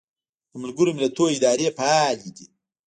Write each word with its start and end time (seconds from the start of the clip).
د 0.51 0.53
ملګرو 0.61 0.91
ملتونو 0.97 1.33
ادارې 1.37 1.75
فعالې 1.77 2.29
دي 2.35 2.45